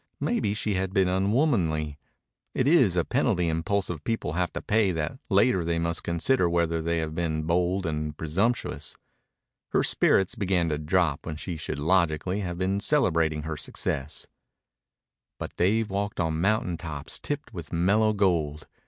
[0.19, 1.99] Maybe she had been unwomanly.
[2.55, 6.81] It is a penalty impulsive people have to pay that later they must consider whether
[6.81, 8.97] they have been bold and presumptuous.
[9.73, 14.25] Her spirits began to droop when she should logically have been celebrating her success.
[15.37, 18.65] But Dave walked on mountain tops tipped with mellow gold.